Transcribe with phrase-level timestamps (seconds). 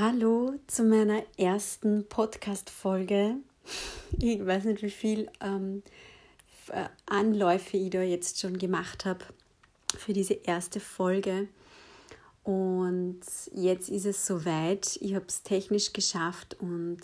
[0.00, 3.34] Hallo zu meiner ersten Podcast-Folge.
[4.20, 5.82] Ich weiß nicht, wie viel ähm,
[6.68, 9.24] äh, Anläufe ich da jetzt schon gemacht habe
[9.96, 11.48] für diese erste Folge.
[12.44, 13.22] Und
[13.52, 14.98] jetzt ist es soweit.
[15.00, 17.00] Ich habe es technisch geschafft und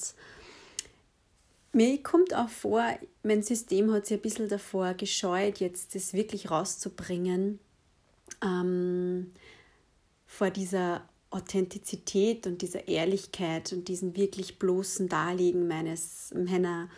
[1.73, 2.85] mir kommt auch vor,
[3.25, 7.59] mein System hat sich ein bisschen davor gescheut, jetzt das wirklich rauszubringen.
[8.41, 9.33] Ähm,
[10.29, 11.03] vor dieser
[11.35, 16.89] Authentizität und dieser Ehrlichkeit und diesem wirklich bloßen Darlegen meines, meiner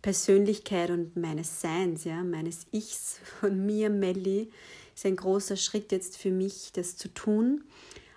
[0.00, 4.50] Persönlichkeit und meines Seins, ja, meines Ichs von mir, Melli,
[4.94, 7.64] ist ein großer Schritt jetzt für mich, das zu tun.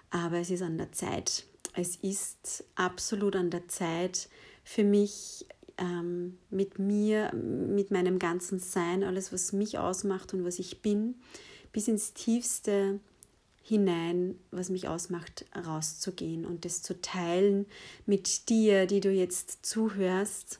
[0.09, 1.45] Aber es ist an der Zeit.
[1.73, 4.29] Es ist absolut an der Zeit
[4.63, 5.45] für mich,
[5.77, 11.15] ähm, mit mir, mit meinem ganzen Sein, alles, was mich ausmacht und was ich bin,
[11.73, 13.01] bis ins tiefste
[13.67, 17.65] hinein, was mich ausmacht, rauszugehen und das zu teilen
[18.05, 20.59] mit dir, die du jetzt zuhörst,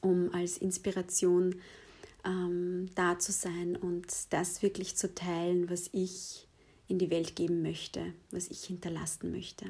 [0.00, 1.56] um als Inspiration
[2.24, 6.48] ähm, da zu sein und das wirklich zu teilen, was ich
[6.88, 9.66] in die Welt geben möchte, was ich hinterlassen möchte.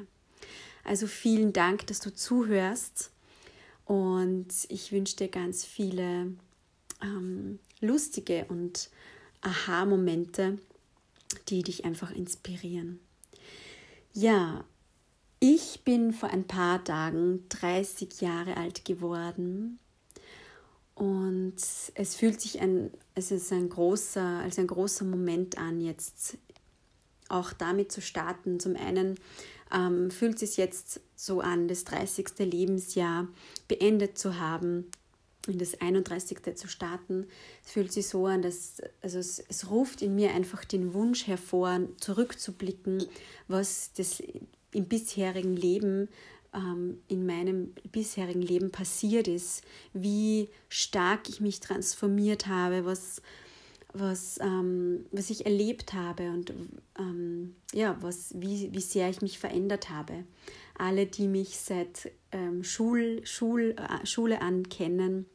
[0.85, 3.11] Also vielen Dank, dass du zuhörst
[3.83, 6.31] und ich wünsche dir ganz viele
[7.01, 8.89] ähm, lustige und
[9.41, 10.57] Aha-Momente
[11.49, 12.99] die dich einfach inspirieren.
[14.13, 14.63] Ja,
[15.39, 19.79] ich bin vor ein paar Tagen 30 Jahre alt geworden
[20.95, 21.55] und
[21.93, 26.37] es fühlt sich ein, es ist ein großer, als ein großer Moment an, jetzt
[27.27, 28.59] auch damit zu starten.
[28.59, 29.15] Zum einen
[29.73, 32.39] ähm, fühlt es sich jetzt so an, das 30.
[32.39, 33.27] Lebensjahr
[33.67, 34.85] beendet zu haben
[35.47, 36.55] in das 31.
[36.55, 37.27] zu starten.
[37.63, 41.27] Es fühlt sich so an, dass also es, es ruft in mir einfach den Wunsch
[41.27, 43.03] hervor, zurückzublicken,
[43.47, 44.21] was das
[44.71, 46.09] im bisherigen Leben,
[46.53, 53.21] ähm, in meinem bisherigen Leben passiert ist, wie stark ich mich transformiert habe, was,
[53.93, 56.53] was, ähm, was ich erlebt habe und
[56.99, 60.25] ähm, ja, was, wie, wie sehr ich mich verändert habe.
[60.77, 65.25] Alle, die mich seit ähm, Schul, Schul, äh, Schule an kennen,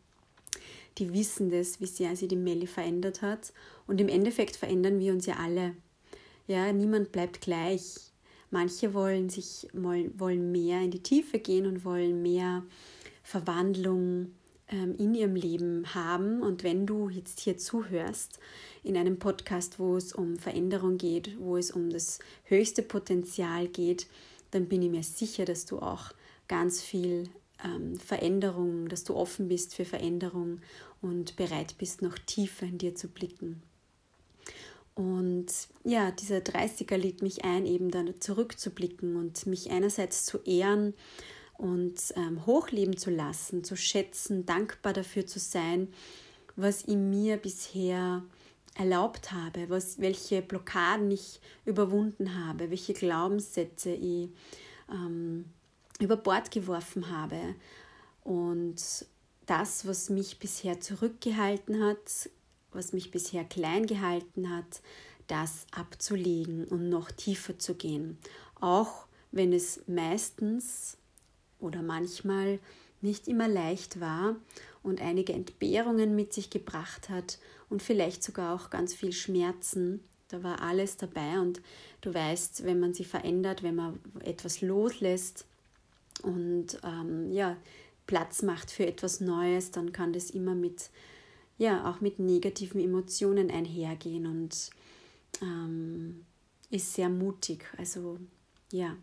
[1.00, 3.52] die wissen das, wie sehr sie die Melli verändert hat.
[3.86, 5.74] Und im Endeffekt verändern wir uns ja alle.
[6.46, 8.12] Ja, niemand bleibt gleich.
[8.50, 12.64] Manche wollen sich wollen mehr in die Tiefe gehen und wollen mehr
[13.22, 14.32] Verwandlung
[14.68, 16.42] ähm, in ihrem Leben haben.
[16.42, 18.38] Und wenn du jetzt hier zuhörst
[18.82, 24.06] in einem Podcast, wo es um Veränderung geht, wo es um das höchste Potenzial geht,
[24.50, 26.12] dann bin ich mir sicher, dass du auch
[26.48, 27.28] ganz viel
[27.64, 30.60] ähm, Veränderung, dass du offen bist für Veränderung
[31.02, 33.62] und bereit bist, noch tiefer in dir zu blicken.
[34.94, 35.46] Und
[35.84, 40.94] ja, dieser 30er lädt mich ein, eben dann zurückzublicken und mich einerseits zu ehren
[41.56, 45.88] und ähm, hochleben zu lassen, zu schätzen, dankbar dafür zu sein,
[46.56, 48.22] was in mir bisher
[48.74, 54.30] erlaubt habe, was, welche Blockaden ich überwunden habe, welche Glaubenssätze ich
[54.90, 55.44] ähm,
[55.98, 57.54] über Bord geworfen habe.
[58.24, 59.06] Und
[59.50, 62.30] das, was mich bisher zurückgehalten hat,
[62.70, 64.80] was mich bisher klein gehalten hat,
[65.26, 68.16] das abzulegen und noch tiefer zu gehen.
[68.60, 70.96] Auch wenn es meistens
[71.58, 72.60] oder manchmal
[73.00, 74.36] nicht immer leicht war
[74.84, 80.00] und einige Entbehrungen mit sich gebracht hat und vielleicht sogar auch ganz viel Schmerzen.
[80.28, 81.60] Da war alles dabei und
[82.02, 85.44] du weißt, wenn man sie verändert, wenn man etwas loslässt,
[86.22, 87.56] und ähm, ja,
[88.10, 90.90] Platz macht für etwas Neues, dann kann das immer mit,
[91.58, 94.70] ja, auch mit negativen Emotionen einhergehen und
[95.40, 96.24] ähm,
[96.70, 97.64] ist sehr mutig.
[97.78, 98.18] Also
[98.72, 98.96] ja.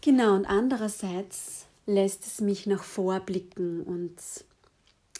[0.00, 4.14] Genau, und andererseits lässt es mich nach vorblicken und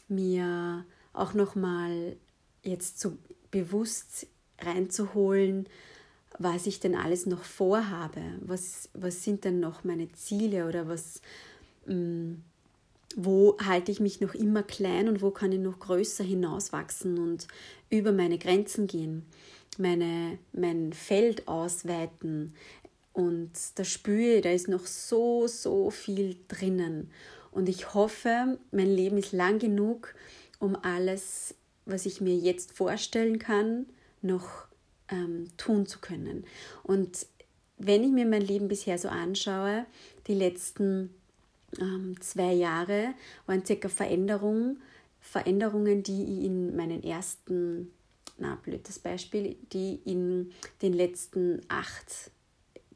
[0.07, 2.17] mir auch nochmal
[2.63, 3.19] jetzt so
[3.51, 4.29] bewusst
[4.61, 5.67] reinzuholen,
[6.39, 11.21] was ich denn alles noch vorhabe, was, was sind denn noch meine Ziele oder was,
[11.87, 12.35] mm,
[13.21, 17.49] wo halte ich mich noch immer klein und wo kann ich noch größer hinauswachsen und
[17.91, 19.27] über meine Grenzen gehen,
[19.77, 22.55] meine, mein Feld ausweiten.
[23.13, 27.11] Und da spüre ich, da ist noch so, so viel drinnen.
[27.51, 30.15] Und ich hoffe, mein Leben ist lang genug,
[30.61, 31.57] um alles,
[31.87, 33.87] was ich mir jetzt vorstellen kann,
[34.23, 34.69] noch
[35.09, 36.45] ähm, tun zu können.
[36.85, 37.27] Und
[37.79, 39.87] wenn ich mir mein Leben bisher so anschaue,
[40.29, 41.11] die letzten
[42.21, 43.15] zwei Jahre
[43.47, 44.81] waren circa Veränderungen,
[45.21, 47.93] Veränderungen, die ich in meinen ersten,
[48.39, 52.31] na blödes Beispiel, die in den letzten acht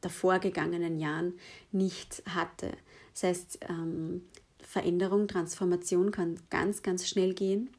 [0.01, 1.33] davor gegangenen Jahren
[1.71, 2.71] nicht hatte.
[3.13, 4.23] Das heißt, ähm,
[4.59, 7.69] Veränderung, Transformation kann ganz, ganz schnell gehen,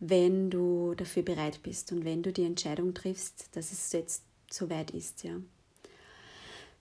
[0.00, 4.90] wenn du dafür bereit bist und wenn du die Entscheidung triffst, dass es jetzt soweit
[4.90, 5.36] ist, ja.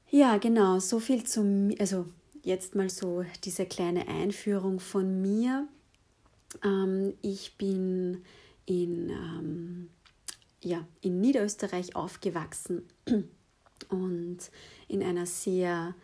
[0.09, 2.05] Ja, genau, so viel zum, also
[2.45, 5.67] jetzt mal so diese kleine Einführung von mir.
[6.63, 8.23] Ähm, ich bin
[8.65, 9.89] in, ähm,
[10.61, 12.83] ja, in Niederösterreich aufgewachsen
[13.89, 14.37] und
[14.87, 15.95] in einer sehr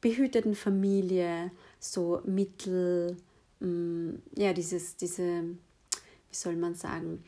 [0.00, 3.18] behüteten Familie, so mittel,
[3.60, 7.22] mm, ja, dieses, diese, wie soll man sagen,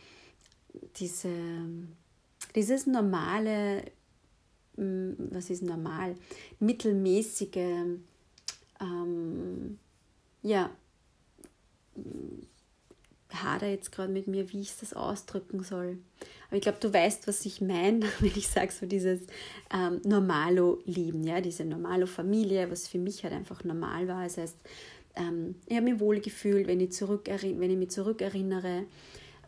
[0.96, 1.30] diese,
[2.54, 3.84] dieses normale,
[4.76, 6.14] mm, was ist normal,
[6.58, 7.98] mittelmäßige,
[8.82, 9.78] ähm,
[10.42, 10.70] ja,
[13.32, 15.98] hader jetzt gerade mit mir, wie ich das ausdrücken soll.
[16.48, 19.20] Aber ich glaube, du weißt, was ich meine, wenn ich sage, so dieses
[19.72, 24.24] ähm, Normalo-Leben, ja, diese Normalo-Familie, was für mich halt einfach normal war.
[24.24, 24.56] Das heißt,
[25.16, 28.84] ähm, ich habe mich wohl gefühlt, wenn ich, wenn ich mich zurückerinnere,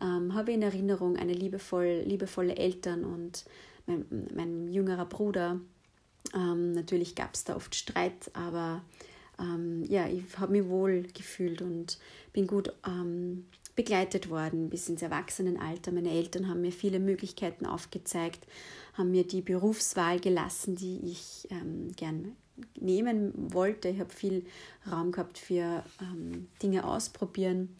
[0.01, 3.45] ähm, habe ich in Erinnerung eine liebevoll, liebevolle Eltern und
[3.85, 4.05] mein,
[4.35, 5.59] mein jüngerer Bruder.
[6.33, 8.83] Ähm, natürlich gab es da oft Streit, aber
[9.39, 11.97] ähm, ja, ich habe mich wohl gefühlt und
[12.33, 13.45] bin gut ähm,
[13.75, 15.91] begleitet worden bis ins Erwachsenenalter.
[15.91, 18.47] Meine Eltern haben mir viele Möglichkeiten aufgezeigt,
[18.93, 22.35] haben mir die Berufswahl gelassen, die ich ähm, gern
[22.79, 23.89] nehmen wollte.
[23.89, 24.45] Ich habe viel
[24.89, 27.75] Raum gehabt für ähm, Dinge ausprobieren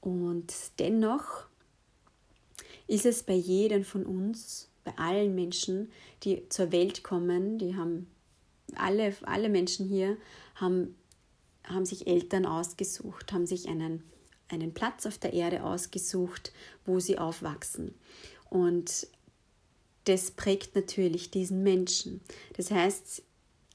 [0.00, 1.46] und dennoch
[2.86, 5.90] ist es bei jedem von uns, bei allen Menschen,
[6.22, 8.06] die zur Welt kommen, die haben
[8.76, 10.16] alle, alle Menschen hier
[10.54, 10.96] haben,
[11.64, 14.02] haben sich Eltern ausgesucht, haben sich einen
[14.48, 16.52] einen Platz auf der Erde ausgesucht,
[16.84, 17.94] wo sie aufwachsen.
[18.50, 19.06] Und
[20.04, 22.20] das prägt natürlich diesen Menschen.
[22.56, 23.22] Das heißt,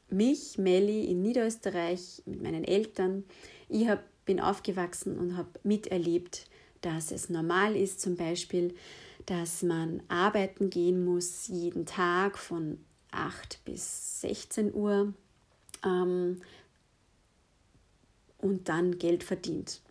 [0.10, 3.24] mich, Melli, in Niederösterreich mit meinen Eltern,
[3.68, 6.46] ich hab, bin aufgewachsen und habe miterlebt,
[6.82, 8.76] dass es normal ist, zum Beispiel,
[9.26, 12.80] dass man arbeiten gehen muss, jeden Tag von
[13.12, 15.14] 8 bis 16 Uhr
[15.84, 16.42] ähm,
[18.40, 19.82] und dann Geld verdient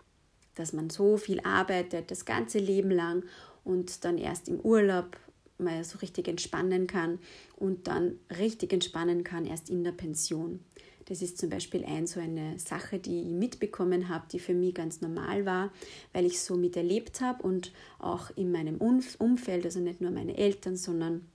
[0.58, 3.24] dass man so viel arbeitet, das ganze Leben lang
[3.64, 5.16] und dann erst im Urlaub
[5.58, 7.18] mal so richtig entspannen kann
[7.56, 10.60] und dann richtig entspannen kann erst in der Pension.
[11.06, 14.74] Das ist zum Beispiel ein so eine Sache, die ich mitbekommen habe, die für mich
[14.74, 15.72] ganz normal war,
[16.12, 20.76] weil ich so miterlebt habe und auch in meinem Umfeld, also nicht nur meine Eltern,
[20.76, 21.26] sondern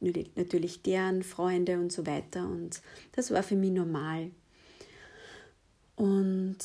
[0.00, 2.44] natürlich deren Freunde und so weiter.
[2.44, 2.82] Und
[3.12, 4.32] das war für mich normal.
[5.96, 6.58] Und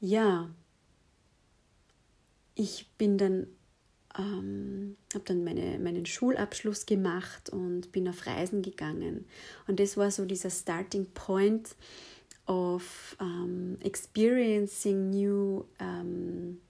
[0.00, 0.50] ja,
[2.54, 3.46] ich bin dann,
[4.18, 9.26] ähm, habe dann meine, meinen Schulabschluss gemacht und bin auf Reisen gegangen.
[9.66, 11.76] Und das war so dieser Starting Point
[12.46, 16.60] of um, experiencing new, um,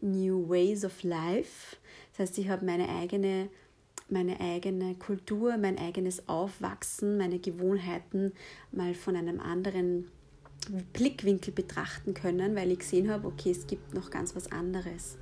[0.00, 1.76] new ways of life.
[2.12, 3.48] Das heißt, ich habe meine eigene
[4.10, 8.32] meine eigene Kultur, mein eigenes Aufwachsen, meine Gewohnheiten
[8.70, 10.10] mal von einem anderen
[10.92, 15.18] Blickwinkel betrachten können, weil ich gesehen habe, okay, es gibt noch ganz was anderes.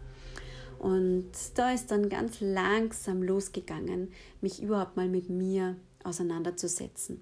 [0.78, 7.20] Und da ist dann ganz langsam losgegangen, mich überhaupt mal mit mir auseinanderzusetzen.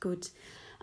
[0.00, 0.30] Gut,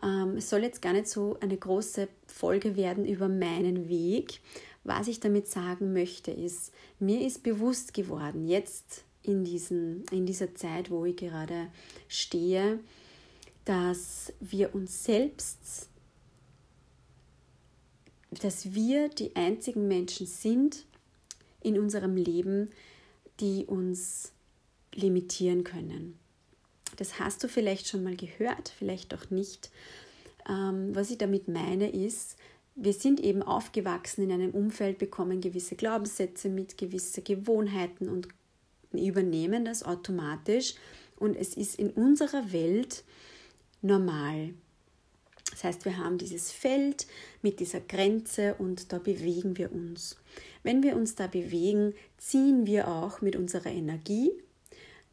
[0.04, 4.42] ähm, es soll jetzt gar nicht so eine große Folge werden über meinen Weg.
[4.84, 10.56] Was ich damit sagen möchte, ist, mir ist bewusst geworden, jetzt in, diesen, in dieser
[10.56, 11.68] Zeit, wo ich gerade
[12.08, 12.80] stehe,
[13.66, 15.90] dass wir uns selbst
[18.44, 20.86] dass wir die einzigen Menschen sind
[21.62, 22.70] in unserem Leben,
[23.40, 24.32] die uns
[24.94, 26.18] limitieren können.
[26.96, 29.70] Das hast du vielleicht schon mal gehört, vielleicht auch nicht.
[30.50, 32.38] Ähm, was ich damit meine ist,
[32.76, 38.28] wir sind eben aufgewachsen in einem Umfeld, bekommen gewisse Glaubenssätze mit, gewisse Gewohnheiten und
[38.92, 40.76] übernehmen das automatisch.
[41.18, 43.04] Und es ist in unserer Welt
[43.82, 44.54] normal.
[45.58, 47.08] Das heißt, wir haben dieses Feld
[47.42, 50.16] mit dieser Grenze und da bewegen wir uns.
[50.62, 54.30] Wenn wir uns da bewegen, ziehen wir auch mit unserer Energie,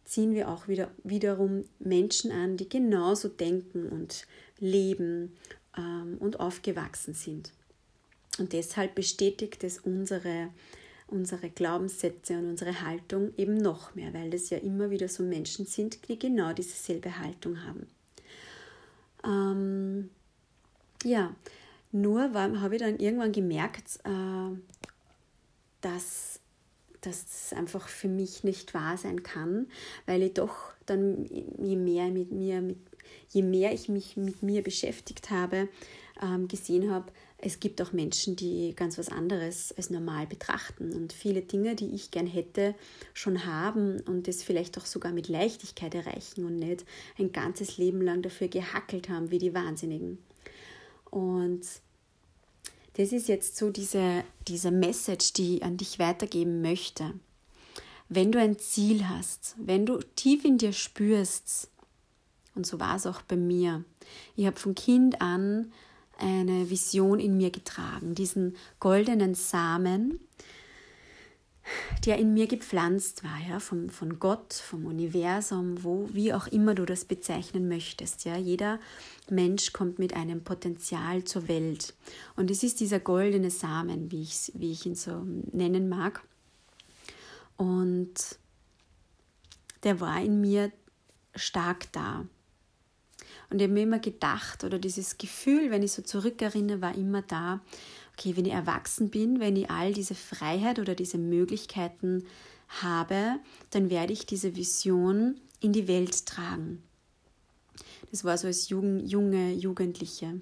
[0.05, 4.27] ziehen wir auch wieder, wiederum Menschen an, die genauso denken und
[4.59, 5.35] leben
[5.79, 7.51] ähm, und aufgewachsen sind.
[8.39, 10.51] Und deshalb bestätigt es unsere,
[11.07, 15.65] unsere Glaubenssätze und unsere Haltung eben noch mehr, weil es ja immer wieder so Menschen
[15.65, 17.87] sind, die genau dieselbe Haltung haben.
[19.25, 20.11] Ähm,
[21.05, 21.35] ja,
[21.93, 24.57] nur habe ich dann irgendwann gemerkt, äh,
[25.81, 26.41] dass,
[27.01, 29.69] dass das einfach für mich nicht wahr sein kann,
[30.07, 30.57] weil ich doch
[30.87, 31.25] dann
[31.59, 32.79] je mehr mit mir mit
[33.31, 35.69] je mehr ich mich mit mir beschäftigt habe,
[36.23, 41.13] ähm, gesehen habe, es gibt auch Menschen, die ganz was anderes als normal betrachten und
[41.13, 42.75] viele Dinge, die ich gern hätte,
[43.13, 46.85] schon haben und es vielleicht auch sogar mit Leichtigkeit erreichen und nicht
[47.19, 50.19] ein ganzes Leben lang dafür gehackelt haben wie die Wahnsinnigen.
[51.15, 51.63] Und
[52.95, 57.15] das ist jetzt so diese, diese Message, die ich an dich weitergeben möchte.
[58.09, 61.71] Wenn du ein Ziel hast, wenn du tief in dir spürst,
[62.57, 63.85] und so war es auch bei mir,
[64.35, 65.73] ich habe von Kind an
[66.19, 70.19] eine Vision in mir getragen, diesen goldenen Samen,
[72.05, 76.75] der in mir gepflanzt war, ja, vom, von Gott, vom Universum, wo, wie auch immer
[76.75, 78.25] du das bezeichnen möchtest.
[78.25, 78.37] Ja.
[78.37, 78.79] Jeder
[79.31, 81.95] Mensch kommt mit einem Potenzial zur Welt.
[82.37, 86.23] Und es ist dieser goldene Samen, wie ich, wie ich ihn so nennen mag.
[87.57, 88.15] Und
[89.85, 90.73] der war in mir
[91.35, 92.27] stark da.
[93.51, 97.23] Und ich habe mir immer gedacht, oder dieses Gefühl, wenn ich so zurückerinnere, war immer
[97.23, 97.61] da,
[98.17, 102.25] okay, wenn ich erwachsen bin, wenn ich all diese Freiheit oder diese Möglichkeiten
[102.69, 103.37] habe,
[103.71, 106.83] dann werde ich diese Vision in die Welt tragen.
[108.11, 110.41] Das war so als Jugend, junge Jugendliche.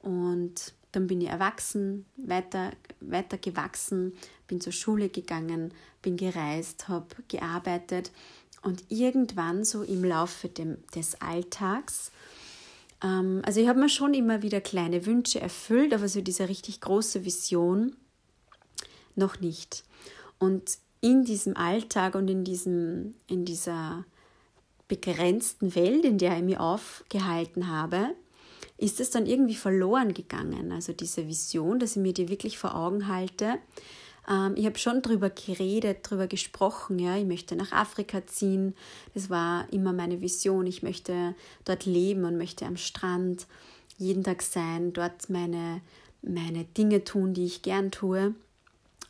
[0.00, 4.12] Und dann bin ich erwachsen, weiter, weiter gewachsen,
[4.46, 8.10] bin zur Schule gegangen, bin gereist, habe gearbeitet
[8.62, 12.12] und irgendwann so im Laufe dem, des Alltags
[13.02, 17.24] also ich habe mir schon immer wieder kleine Wünsche erfüllt, aber so diese richtig große
[17.24, 17.96] Vision
[19.16, 19.84] noch nicht.
[20.38, 24.04] Und in diesem Alltag und in, diesem, in dieser
[24.86, 28.10] begrenzten Welt, in der ich mich aufgehalten habe,
[28.78, 30.70] ist es dann irgendwie verloren gegangen.
[30.70, 33.58] Also diese Vision, dass ich mir die wirklich vor Augen halte,
[34.28, 36.98] ähm, ich habe schon darüber geredet, darüber gesprochen.
[36.98, 38.74] Ja, ich möchte nach Afrika ziehen.
[39.14, 40.66] Das war immer meine Vision.
[40.66, 43.46] Ich möchte dort leben und möchte am Strand
[43.98, 45.80] jeden Tag sein, dort meine,
[46.22, 48.34] meine Dinge tun, die ich gern tue.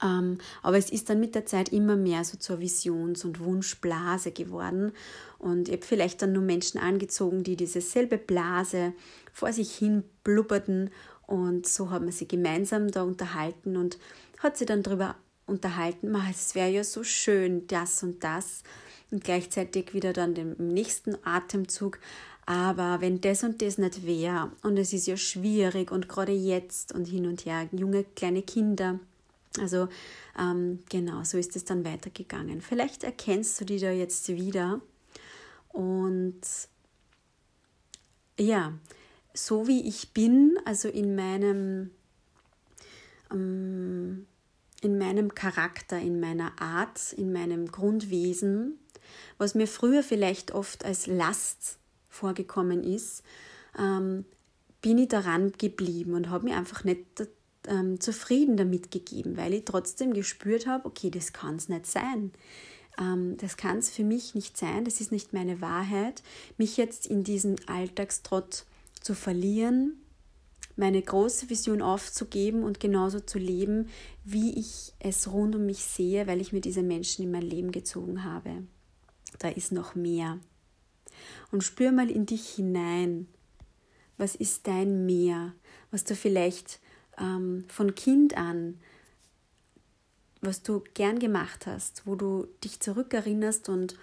[0.03, 4.33] Ähm, aber es ist dann mit der Zeit immer mehr so zur Visions- und Wunschblase
[4.33, 4.93] geworden.
[5.39, 8.93] Und ich habe vielleicht dann nur Menschen angezogen, die diese selbe Blase
[9.33, 10.91] vor sich hin blubberten.
[11.27, 13.99] Und so haben wir sie gemeinsam da unterhalten und
[14.43, 18.63] hat sie dann darüber unterhalten, es wäre ja so schön, das und das.
[19.11, 21.99] Und gleichzeitig wieder dann im nächsten Atemzug,
[22.47, 26.93] aber wenn das und das nicht wäre und es ist ja schwierig und gerade jetzt
[26.93, 28.99] und hin und her, junge kleine Kinder.
[29.61, 29.89] Also
[30.39, 32.63] ähm, genau, so ist es dann weitergegangen.
[32.63, 34.81] Vielleicht erkennst du die da jetzt wieder
[35.69, 36.41] und
[38.39, 38.73] ja,
[39.35, 41.91] so wie ich bin, also in meinem
[43.31, 44.27] ähm,
[44.83, 48.79] in meinem Charakter, in meiner Art, in meinem Grundwesen,
[49.39, 53.23] was mir früher vielleicht oft als Last vorgekommen ist,
[53.79, 54.25] ähm,
[54.83, 57.07] bin ich daran geblieben und habe mir einfach nicht
[57.69, 62.33] ähm, zufrieden damit gegeben, weil ich trotzdem gespürt habe, okay, das kann es nicht sein.
[62.99, 66.23] Ähm, das kann es für mich nicht sein, das ist nicht meine Wahrheit,
[66.59, 68.65] mich jetzt in diesen Alltagstrott
[69.01, 70.02] zu verlieren,
[70.77, 73.89] meine große Vision aufzugeben und genauso zu leben,
[74.25, 77.73] wie ich es rund um mich sehe, weil ich mir diese Menschen in mein Leben
[77.73, 78.65] gezogen habe.
[79.39, 80.39] Da ist noch mehr.
[81.51, 83.27] Und spür mal in dich hinein.
[84.17, 85.53] Was ist dein Mehr,
[85.91, 86.81] was du vielleicht
[87.19, 88.79] ähm, von Kind an,
[90.41, 93.97] was du gern gemacht hast, wo du dich zurückerinnerst und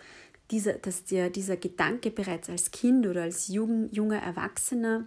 [0.52, 5.06] dieser, dass dir dieser Gedanke bereits als Kind oder als jung, junger Erwachsener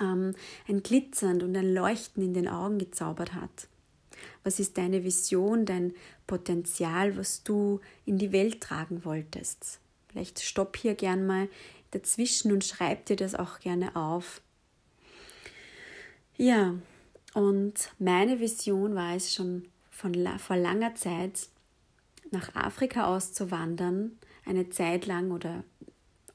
[0.00, 0.34] ähm,
[0.68, 3.68] ein Glitzern und ein Leuchten in den Augen gezaubert hat.
[4.44, 5.94] Was ist deine Vision, dein
[6.26, 9.80] Potenzial, was du in die Welt tragen wolltest?
[10.08, 11.48] Vielleicht stopp hier gern mal
[11.90, 14.40] dazwischen und schreib dir das auch gerne auf.
[16.36, 16.74] Ja,
[17.34, 21.48] und meine Vision war es schon von vor langer Zeit,
[22.30, 25.64] nach Afrika auszuwandern, eine Zeit lang oder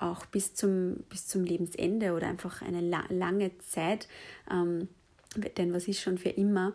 [0.04, 4.08] auch bis zum, bis zum Lebensende oder einfach eine la lange Zeit,
[4.52, 4.88] ähm,
[5.58, 6.74] denn was ist schon für immer,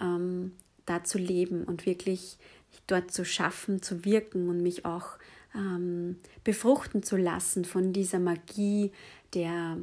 [0.00, 0.52] ähm,
[0.86, 2.38] da zu leben und wirklich
[2.86, 5.18] dort zu schaffen, zu wirken und mich auch
[5.54, 8.90] ähm, befruchten zu lassen von dieser Magie
[9.34, 9.78] der,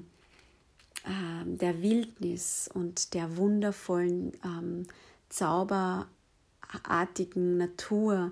[1.05, 4.87] äh, der Wildnis und der wundervollen, ähm,
[5.29, 8.31] zauberartigen Natur,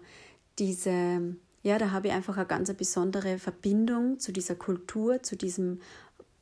[0.58, 1.36] diese
[1.68, 5.82] ja, da habe ich einfach eine ganz besondere Verbindung zu dieser Kultur, zu diesem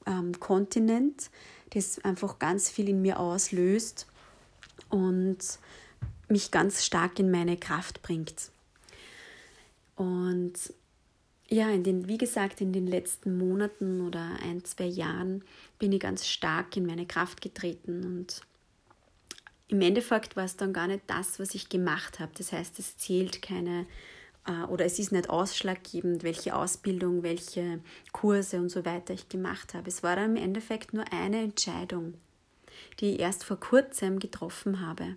[0.05, 1.31] ähm, Kontinent,
[1.71, 4.05] das einfach ganz viel in mir auslöst
[4.89, 5.39] und
[6.29, 8.51] mich ganz stark in meine Kraft bringt.
[9.95, 10.53] Und
[11.47, 15.43] ja, in den, wie gesagt, in den letzten Monaten oder ein, zwei Jahren
[15.79, 18.41] bin ich ganz stark in meine Kraft getreten und
[19.69, 22.31] im Endeffekt war es dann gar nicht das, was ich gemacht habe.
[22.37, 23.87] Das heißt, es zählt keine
[24.69, 27.79] oder es ist nicht ausschlaggebend, welche Ausbildung, welche
[28.11, 29.87] Kurse und so weiter ich gemacht habe.
[29.87, 32.13] Es war im Endeffekt nur eine Entscheidung,
[32.99, 35.15] die ich erst vor kurzem getroffen habe.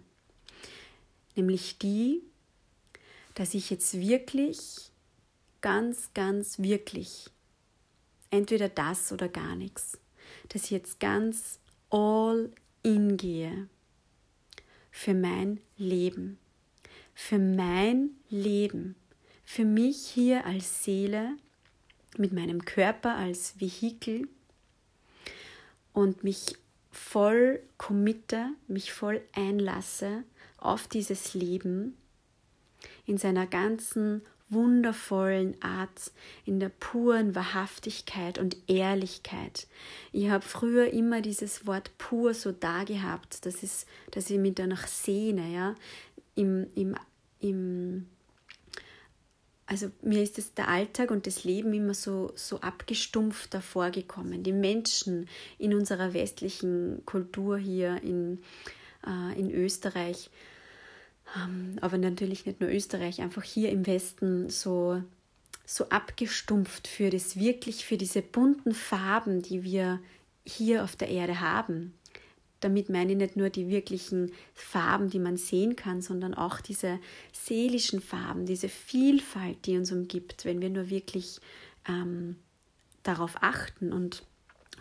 [1.36, 2.22] Nämlich die,
[3.34, 4.90] dass ich jetzt wirklich,
[5.60, 7.30] ganz, ganz wirklich,
[8.30, 9.98] entweder das oder gar nichts,
[10.48, 11.58] dass ich jetzt ganz
[11.90, 12.50] all
[12.82, 13.68] in gehe
[14.90, 16.38] für mein Leben,
[17.14, 18.96] für mein Leben,
[19.50, 21.30] für mich hier als Seele,
[22.18, 24.28] mit meinem Körper als Vehikel
[25.94, 26.58] und mich
[26.92, 30.22] voll committe, mich voll einlasse
[30.58, 31.96] auf dieses Leben
[33.06, 36.12] in seiner ganzen wundervollen Art,
[36.44, 39.66] in der puren Wahrhaftigkeit und Ehrlichkeit.
[40.12, 44.56] Ich habe früher immer dieses Wort pur so da gehabt, das ist, dass ich mich
[44.56, 45.74] danach sehne, ja,
[46.34, 46.94] im, im,
[47.40, 48.06] im
[49.70, 54.42] also mir ist es der Alltag und das Leben immer so, so abgestumpft davor gekommen.
[54.42, 58.40] Die Menschen in unserer westlichen Kultur hier in,
[59.06, 60.30] äh, in Österreich
[61.36, 65.02] ähm, aber natürlich nicht nur Österreich, einfach hier im Westen so,
[65.64, 70.00] so abgestumpft für das wirklich, für diese bunten Farben, die wir
[70.44, 71.94] hier auf der Erde haben.
[72.60, 76.98] Damit meine ich nicht nur die wirklichen Farben, die man sehen kann, sondern auch diese
[77.32, 81.40] seelischen Farben, diese Vielfalt, die uns umgibt, wenn wir nur wirklich
[81.88, 82.36] ähm,
[83.02, 84.24] darauf achten und,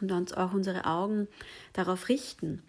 [0.02, 1.28] und uns auch unsere Augen
[1.74, 2.64] darauf richten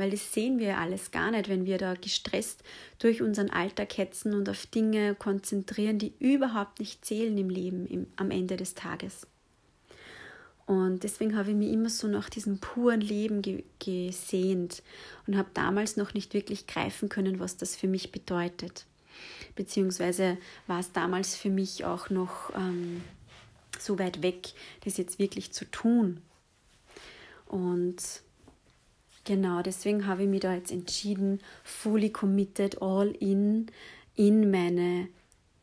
[0.00, 2.64] weil das sehen wir alles gar nicht, wenn wir da gestresst
[2.98, 8.06] durch unseren Alltag hetzen und auf Dinge konzentrieren, die überhaupt nicht zählen im Leben im,
[8.16, 9.26] am Ende des Tages.
[10.70, 14.84] Und deswegen habe ich mich immer so nach diesem puren Leben ge gesehnt
[15.26, 18.86] und habe damals noch nicht wirklich greifen können, was das für mich bedeutet.
[19.56, 23.02] Beziehungsweise war es damals für mich auch noch ähm,
[23.80, 24.50] so weit weg,
[24.84, 26.20] das jetzt wirklich zu tun.
[27.46, 28.00] Und
[29.24, 33.66] Genau, deswegen habe ich mich da jetzt entschieden, fully committed, all in,
[34.16, 35.08] in meine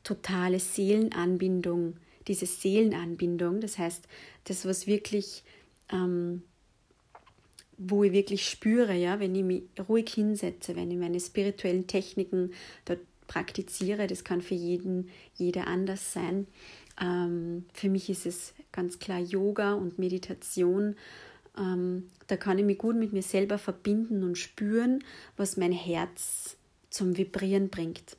[0.04, 1.96] totale Seelenanbindung,
[2.28, 3.62] diese Seelenanbindung.
[3.62, 4.08] Das heißt,
[4.46, 5.44] das, was wirklich,
[5.92, 6.44] ähm,
[7.78, 12.52] wo ich wirklich spüre, ja, wenn ich mich ruhig hinsetze, wenn ich meine spirituellen Techniken
[12.86, 16.48] dort praktiziere, das kann für jeden, jeder anders sein.
[17.00, 20.96] Ähm, für mich ist es ganz klar Yoga und Meditation
[21.58, 25.04] ähm, da kann ich mich gut mit mir selber verbinden und spüren,
[25.36, 26.58] was mein Herz
[26.90, 28.18] zum Vibrieren bringt,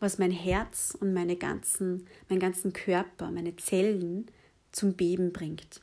[0.00, 4.26] was mein Herz und meine ganzen, meinen ganzen Körper, meine Zellen
[4.72, 5.80] zum Beben bringt.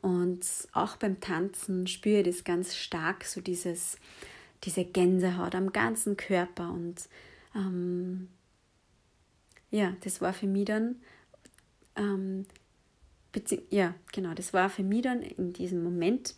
[0.00, 3.96] Und auch beim Tanzen spüre ich das ganz stark, so dieses,
[4.64, 6.70] diese Gänsehaut am ganzen Körper.
[6.70, 7.08] Und
[7.54, 8.28] ähm,
[9.70, 10.96] ja, das war für mich dann
[11.96, 12.46] ähm,
[13.70, 16.34] ja, genau, das war für mich dann in diesem Moment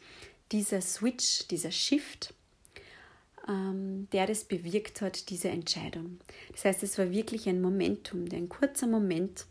[0.52, 2.34] dieser Switch, dieser Shift,
[3.46, 6.18] der das bewirkt hat, diese Entscheidung.
[6.52, 9.46] Das heißt, es war wirklich ein Momentum, ein kurzer Moment,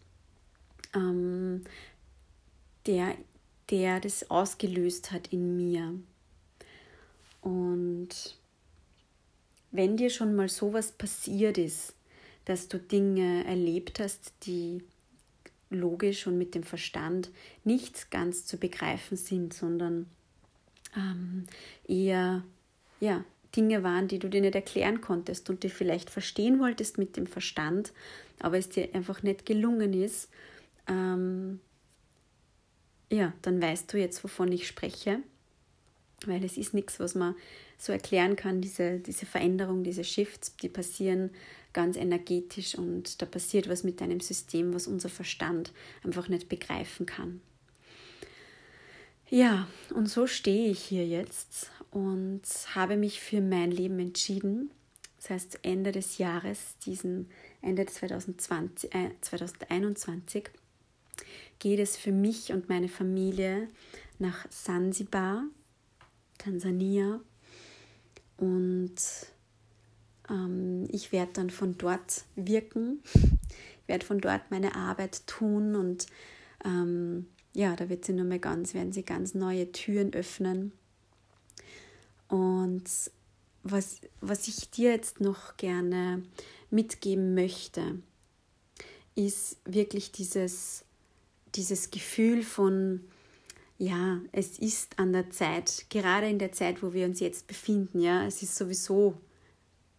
[0.96, 1.64] ähm,
[2.86, 3.16] der,
[3.70, 5.94] der das ausgelöst hat in mir.
[7.42, 8.38] Und
[9.72, 11.94] wenn dir schon mal sowas passiert ist,
[12.46, 14.84] dass du Dinge erlebt hast, die
[15.70, 17.32] logisch und mit dem Verstand
[17.64, 20.08] nicht ganz zu begreifen sind, sondern
[20.96, 21.46] ähm,
[21.88, 22.44] eher
[23.00, 23.26] ja,
[23.56, 27.28] Dinge waren, die du dir nicht erklären konntest und die vielleicht verstehen wolltest mit dem
[27.28, 27.94] Verstand,
[28.40, 30.30] aber es dir einfach nicht gelungen ist,
[30.88, 31.60] ähm,
[33.10, 35.20] ja, dann weißt du jetzt, wovon ich spreche,
[36.26, 37.36] weil es ist nichts, was man
[37.78, 41.30] so erklären kann, diese, diese Veränderung, diese Shifts, die passieren
[41.74, 47.06] ganz energetisch und da passiert was mit deinem System, was unser Verstand einfach nicht begreifen
[47.06, 47.42] kann.
[49.30, 52.42] Ja, und so stehe ich hier jetzt und
[52.74, 54.72] habe mich für mein Leben entschieden.
[55.18, 57.30] Das heißt, Ende des Jahres, diesen
[57.62, 60.50] Ende 2020, äh, 2021,
[61.60, 63.70] geht es für mich und meine Familie
[64.20, 65.44] nach Sansibar,
[66.40, 67.22] Tansania.
[68.38, 68.96] Und
[70.30, 76.08] ähm, ich werde dann von dort wirken, ich werde von dort meine Arbeit tun und
[76.66, 80.74] ähm, ja, da wird sie nur mehr ganz, werden sie ganz neue Türen öffnen.
[82.34, 82.84] Und
[83.62, 86.24] was, was ich dir jetzt noch gerne
[86.72, 88.00] mitgeben möchte,
[89.16, 90.84] ist wirklich dieses
[91.56, 93.02] dieses Gefühl von,
[93.78, 98.00] ja, es ist an der Zeit, gerade in der Zeit, wo wir uns jetzt befinden,
[98.00, 99.16] ja, es ist sowieso,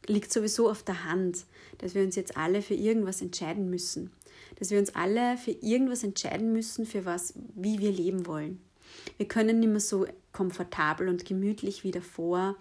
[0.07, 1.45] liegt sowieso auf der Hand,
[1.79, 4.11] dass wir uns jetzt alle für irgendwas entscheiden müssen.
[4.57, 8.61] Dass wir uns alle für irgendwas entscheiden müssen, für was, wie wir leben wollen.
[9.17, 12.57] Wir können nicht mehr so komfortabel und gemütlich wie davor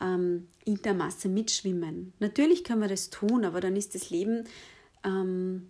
[0.00, 2.12] ähm, in der Masse mitschwimmen.
[2.18, 4.44] Natürlich können wir das tun, aber dann ist das Leben
[5.04, 5.68] ähm,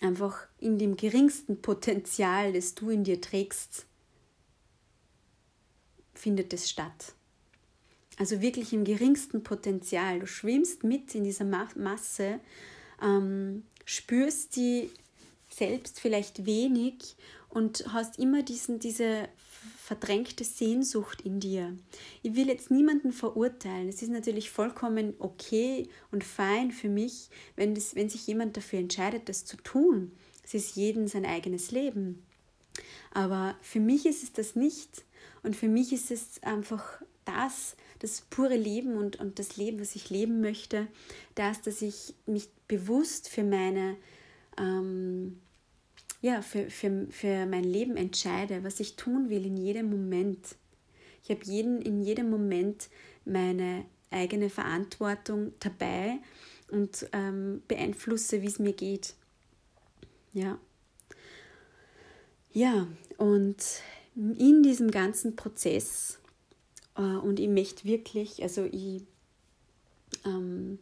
[0.00, 3.86] einfach in dem geringsten Potenzial, das du in dir trägst,
[6.14, 7.14] findet es statt.
[8.16, 10.20] Also wirklich im geringsten Potenzial.
[10.20, 12.40] Du schwimmst mit in dieser Masse,
[13.00, 14.90] ähm, spürst die
[15.48, 17.16] selbst vielleicht wenig
[17.58, 19.28] und hast immer diesen, diese
[19.82, 21.76] verdrängte Sehnsucht in dir.
[22.22, 23.88] Ich will jetzt niemanden verurteilen.
[23.88, 28.78] Es ist natürlich vollkommen okay und fein für mich, wenn, das, wenn sich jemand dafür
[28.78, 30.12] entscheidet, das zu tun.
[30.44, 32.22] Es ist jedem sein eigenes Leben.
[33.12, 35.04] Aber für mich ist es das nicht.
[35.42, 39.96] Und für mich ist es einfach das, das pure Leben und, und das Leben, was
[39.96, 40.86] ich leben möchte,
[41.34, 43.96] das, dass ich mich bewusst für meine
[44.56, 45.40] ähm,
[46.20, 50.56] ja, für, für, für mein Leben entscheide, was ich tun will in jedem Moment.
[51.22, 52.88] Ich habe jeden, in jedem Moment
[53.24, 56.18] meine eigene Verantwortung dabei
[56.70, 59.14] und ähm, beeinflusse, wie es mir geht.
[60.32, 60.58] Ja.
[62.52, 63.82] Ja, und
[64.14, 66.18] in diesem ganzen Prozess,
[66.96, 69.02] äh, und ich möchte wirklich, also ich
[70.24, 70.78] ähm, hm,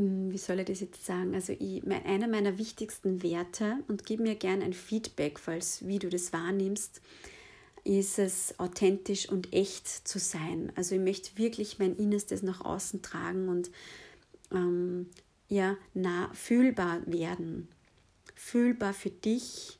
[0.00, 1.34] wie soll ich das jetzt sagen?
[1.34, 5.98] Also ich, mein, einer meiner wichtigsten Werte und gib mir gerne ein Feedback, falls wie
[5.98, 7.00] du das wahrnimmst,
[7.84, 10.72] ist es authentisch und echt zu sein.
[10.76, 13.70] Also ich möchte wirklich mein Innerstes nach außen tragen und
[14.52, 15.10] ähm,
[15.48, 17.68] ja nah fühlbar werden,
[18.34, 19.78] fühlbar für dich,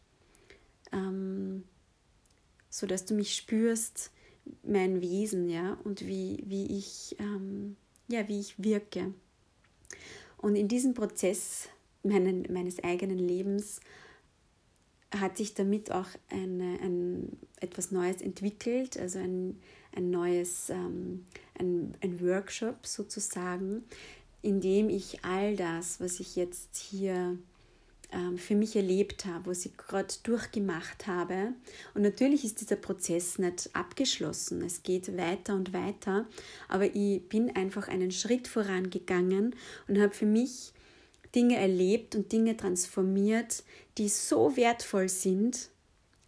[0.92, 1.64] ähm,
[2.68, 4.10] so dass du mich spürst,
[4.62, 7.76] mein Wesen, ja und wie wie ich ähm,
[8.08, 9.14] ja wie ich wirke.
[10.38, 11.68] Und in diesem Prozess
[12.02, 13.80] meinen, meines eigenen Lebens
[15.18, 19.60] hat sich damit auch eine, ein, etwas Neues entwickelt, also ein,
[19.94, 21.26] ein neues, ähm,
[21.58, 23.84] ein, ein Workshop sozusagen,
[24.42, 27.36] in dem ich all das, was ich jetzt hier
[28.36, 31.52] für mich erlebt habe, was ich gerade durchgemacht habe.
[31.94, 34.62] Und natürlich ist dieser Prozess nicht abgeschlossen.
[34.62, 36.26] Es geht weiter und weiter.
[36.68, 39.54] Aber ich bin einfach einen Schritt vorangegangen
[39.88, 40.72] und habe für mich
[41.34, 43.62] Dinge erlebt und Dinge transformiert,
[43.98, 45.70] die so wertvoll sind,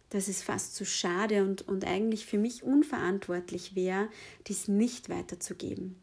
[0.09, 4.09] dass es fast zu schade und, und eigentlich für mich unverantwortlich wäre,
[4.47, 5.95] dies nicht weiterzugeben.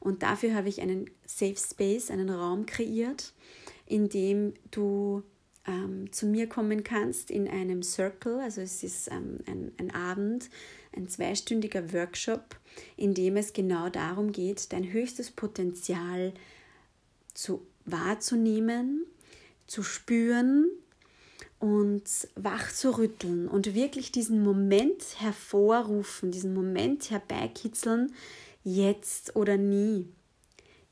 [0.00, 3.32] Und dafür habe ich einen Safe Space, einen Raum kreiert,
[3.86, 5.22] in dem du
[5.66, 8.40] ähm, zu mir kommen kannst in einem Circle.
[8.40, 10.50] Also es ist ähm, ein, ein Abend,
[10.96, 12.56] ein zweistündiger Workshop,
[12.96, 16.32] in dem es genau darum geht, dein höchstes Potenzial
[17.32, 19.06] zu wahrzunehmen,
[19.66, 20.70] zu spüren
[21.58, 28.12] und wach zu rütteln und wirklich diesen Moment hervorrufen, diesen Moment herbeikitzeln,
[28.64, 30.08] jetzt oder nie.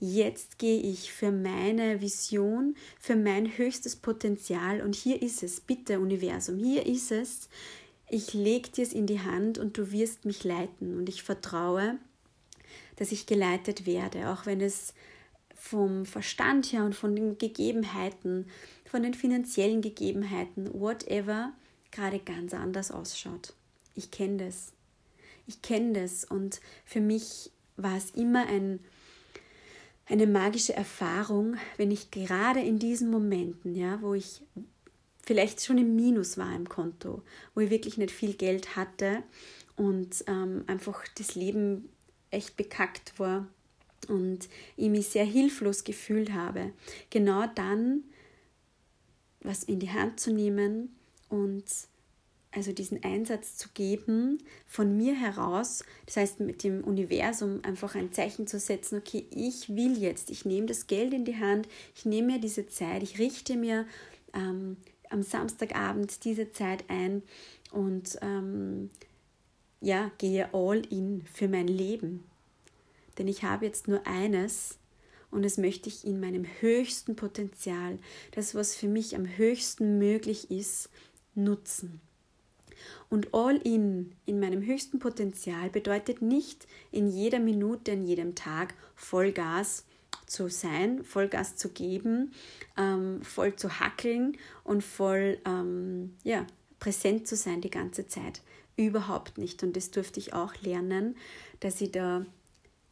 [0.04, 6.00] Jetzt gehe ich für meine Vision, für mein höchstes Potenzial und hier ist es, bitte
[6.00, 7.48] Universum, hier ist es.
[8.10, 11.98] Ich lege dir es in die Hand und du wirst mich leiten und ich vertraue,
[12.96, 14.92] dass ich geleitet werde, auch wenn es
[15.54, 18.48] vom Verstand her und von den Gegebenheiten,
[18.84, 21.52] von den finanziellen Gegebenheiten, whatever,
[21.92, 23.54] gerade ganz anders ausschaut.
[23.94, 24.72] Ich kenne das.
[25.46, 28.80] Ich kenne das und für mich war es immer ein
[30.06, 34.42] eine magische Erfahrung, wenn ich gerade in diesen Momenten, ja, wo ich
[35.24, 37.22] vielleicht schon im Minus war im Konto,
[37.54, 39.22] wo ich wirklich nicht viel Geld hatte
[39.76, 41.88] und ähm, einfach das Leben
[42.30, 43.46] echt bekackt war
[44.08, 46.72] und ich mich sehr hilflos gefühlt habe,
[47.10, 48.04] genau dann
[49.40, 50.96] was in die Hand zu nehmen
[51.28, 51.64] und
[52.52, 58.12] also diesen Einsatz zu geben von mir heraus, das heißt mit dem Universum einfach ein
[58.12, 62.04] Zeichen zu setzen, okay, ich will jetzt, ich nehme das Geld in die Hand, ich
[62.04, 63.86] nehme mir diese Zeit, ich richte mir
[64.34, 64.76] ähm,
[65.08, 67.22] am Samstagabend diese Zeit ein
[67.72, 68.90] und ähm,
[69.80, 72.24] ja, gehe all in für mein Leben.
[73.18, 74.78] Denn ich habe jetzt nur eines
[75.30, 77.98] und das möchte ich in meinem höchsten Potenzial,
[78.32, 80.90] das, was für mich am höchsten möglich ist,
[81.34, 82.00] nutzen.
[83.08, 88.74] Und all in, in meinem höchsten Potenzial, bedeutet nicht in jeder Minute, in jedem Tag
[88.94, 89.84] Vollgas
[90.26, 92.32] zu sein, Vollgas zu geben,
[92.76, 96.46] ähm, voll zu hackeln und voll ähm, ja,
[96.78, 98.40] präsent zu sein die ganze Zeit.
[98.76, 99.62] Überhaupt nicht.
[99.62, 101.16] Und das durfte ich auch lernen,
[101.60, 102.24] dass ich da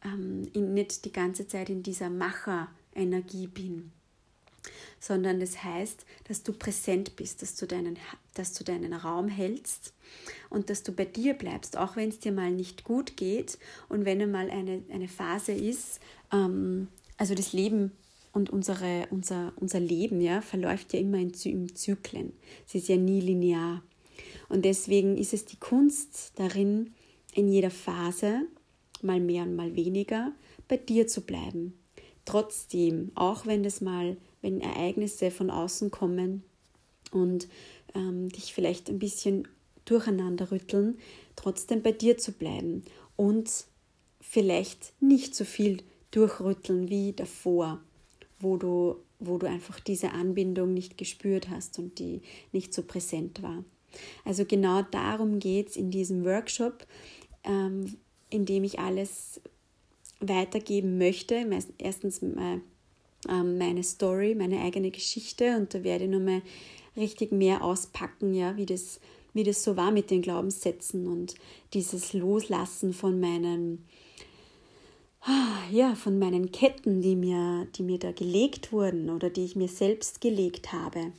[0.03, 3.91] ähm, nicht die ganze Zeit in dieser Macher-Energie bin
[4.99, 7.97] sondern das heißt, dass du präsent bist, dass du deinen,
[8.33, 9.93] dass du deinen Raum hältst
[10.49, 13.57] und dass du bei dir bleibst, auch wenn es dir mal nicht gut geht
[13.89, 15.99] und wenn einmal eine, eine Phase ist,
[16.31, 17.91] ähm, also das Leben
[18.33, 22.33] und unsere, unser, unser Leben ja, verläuft ja immer in, in Zyklen.
[22.67, 23.83] Es ist ja nie linear.
[24.49, 26.93] Und deswegen ist es die Kunst darin,
[27.33, 28.47] in jeder Phase,
[29.01, 30.31] mal mehr und mal weniger,
[30.67, 31.73] bei dir zu bleiben.
[32.25, 36.43] Trotzdem, auch wenn das mal wenn Ereignisse von außen kommen
[37.11, 37.47] und
[37.95, 39.47] ähm, dich vielleicht ein bisschen
[39.85, 40.97] durcheinander rütteln,
[41.35, 42.83] trotzdem bei dir zu bleiben
[43.15, 43.65] und
[44.19, 47.79] vielleicht nicht so viel durchrütteln wie davor,
[48.39, 53.41] wo du, wo du einfach diese Anbindung nicht gespürt hast und die nicht so präsent
[53.41, 53.63] war.
[54.23, 56.85] Also genau darum geht es in diesem Workshop,
[57.43, 57.97] ähm,
[58.29, 59.41] in dem ich alles
[60.19, 61.45] weitergeben möchte.
[61.77, 62.61] Erstens ähm,
[63.27, 66.41] meine Story, meine eigene Geschichte und da werde ich nochmal
[66.97, 68.99] richtig mehr auspacken, ja, wie das,
[69.33, 71.35] wie das so war mit den Glaubenssätzen und
[71.73, 73.85] dieses Loslassen von meinen,
[75.71, 79.67] ja, von meinen Ketten, die mir, die mir da gelegt wurden oder die ich mir
[79.69, 81.11] selbst gelegt habe.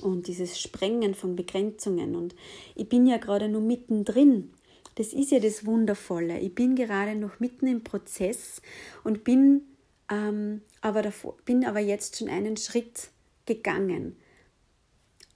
[0.00, 2.16] Und dieses Sprengen von Begrenzungen.
[2.16, 2.34] Und
[2.74, 4.50] ich bin ja gerade nur mittendrin.
[4.94, 6.38] Das ist ja das Wundervolle.
[6.40, 8.62] Ich bin gerade noch mitten im Prozess
[9.04, 9.62] und bin
[10.10, 13.10] ähm, aber davor, bin aber jetzt schon einen Schritt
[13.46, 14.16] gegangen.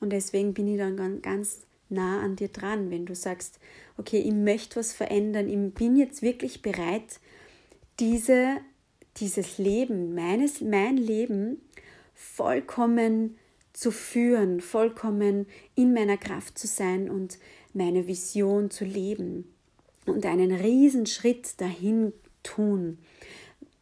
[0.01, 3.59] Und deswegen bin ich dann ganz nah an dir dran, wenn du sagst,
[3.97, 7.21] okay, ich möchte was verändern, ich bin jetzt wirklich bereit,
[8.01, 8.57] diese,
[9.17, 11.61] dieses Leben, meines, mein Leben
[12.15, 13.39] vollkommen
[13.73, 17.39] zu führen, vollkommen in meiner Kraft zu sein und
[17.73, 19.53] meine Vision zu leben
[20.07, 22.99] und einen Riesenschritt dahin tun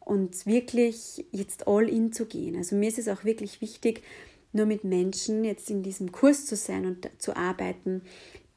[0.05, 2.55] und wirklich jetzt all in zu gehen.
[2.55, 4.03] Also mir ist es auch wirklich wichtig,
[4.53, 8.03] nur mit Menschen jetzt in diesem Kurs zu sein und zu arbeiten,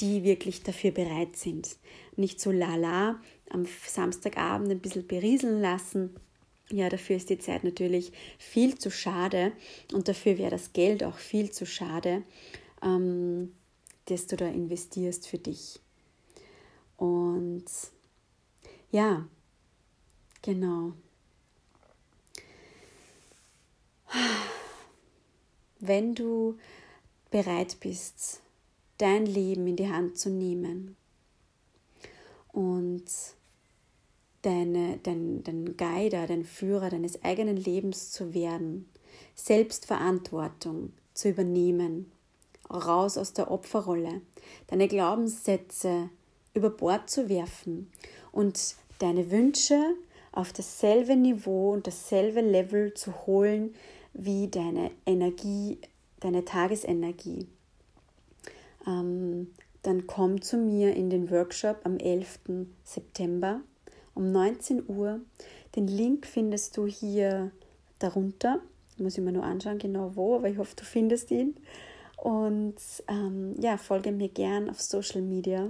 [0.01, 1.77] die wirklich dafür bereit sind.
[2.17, 6.15] Nicht so lala am Samstagabend ein bisschen berieseln lassen.
[6.71, 9.53] Ja, dafür ist die Zeit natürlich viel zu schade
[9.93, 12.23] und dafür wäre das Geld auch viel zu schade,
[12.83, 13.55] ähm,
[14.05, 15.81] das du da investierst für dich.
[16.99, 17.65] Und
[18.91, 19.27] ja,
[20.43, 20.93] genau.
[25.81, 26.59] Wenn du
[27.31, 28.41] bereit bist,
[28.99, 30.97] dein Leben in die Hand zu nehmen
[32.53, 33.05] und
[34.43, 38.89] deine, dein, dein Guider, dein Führer deines eigenen Lebens zu werden,
[39.35, 42.11] Selbstverantwortung zu übernehmen,
[42.71, 44.21] raus aus der Opferrolle,
[44.67, 46.11] deine Glaubenssätze
[46.55, 47.91] über Bord zu werfen
[48.33, 49.95] und deine Wünsche
[50.33, 53.75] auf dasselbe Niveau und dasselbe Level zu holen,
[54.13, 55.79] wie deine Energie,
[56.21, 57.47] deine Tagesenergie.
[58.87, 59.49] Ähm,
[59.83, 62.41] dann komm zu mir in den Workshop am 11.
[62.85, 63.61] September
[64.15, 65.21] um 19 Uhr.
[65.77, 67.53] Den Link findest du hier
[67.99, 68.61] darunter.
[68.99, 71.55] Muss ich mir nur anschauen, genau wo, aber ich hoffe, du findest ihn.
[72.17, 72.75] Und
[73.07, 75.69] ähm, ja, folge mir gern auf Social Media.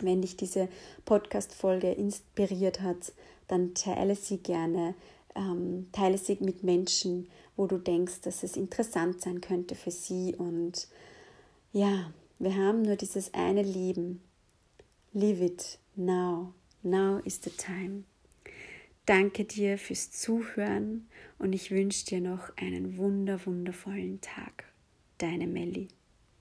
[0.00, 0.68] Wenn dich diese
[1.04, 3.12] Podcast-Folge inspiriert hat,
[3.48, 4.94] dann teile sie gerne,
[5.34, 10.34] ähm, teile sie mit Menschen, wo du denkst, dass es interessant sein könnte für sie.
[10.36, 10.88] Und
[11.72, 14.20] ja, wir haben nur dieses eine Leben.
[15.12, 16.52] Live it now.
[16.82, 18.04] Now is the time.
[19.06, 24.64] Danke dir fürs Zuhören und ich wünsche dir noch einen wunder, wundervollen Tag.
[25.18, 25.88] Deine Melli.